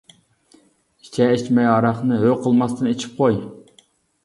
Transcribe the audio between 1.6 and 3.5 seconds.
ھاراقنى ھۆ قىلماستىن ئىچىپ قوي.